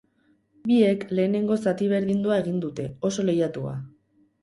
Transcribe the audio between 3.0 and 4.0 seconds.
oso lehiatua.